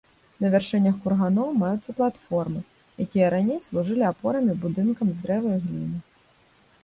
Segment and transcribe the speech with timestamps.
[0.43, 2.59] На вяршынях курганоў маюцца платформы,
[3.05, 5.99] якія раней служылі апорамі будынкам з дрэва і гліны.